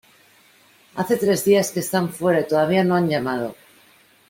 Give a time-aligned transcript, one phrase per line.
[0.95, 3.55] Hace tres días que están fuera y todavía no han llamado.